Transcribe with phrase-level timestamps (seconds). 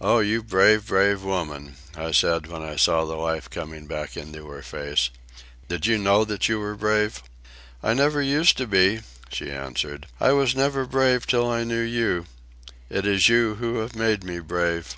[0.00, 4.46] "Oh, you brave, brave woman," I said, when I saw the life coming back into
[4.46, 5.10] her face.
[5.66, 7.20] "Did you know that you were brave?"
[7.82, 10.06] "I never used to be," she answered.
[10.20, 12.26] "I was never brave till I knew you.
[12.88, 14.96] It is you who have made me brave."